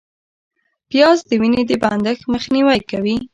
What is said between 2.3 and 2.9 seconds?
مخنیوی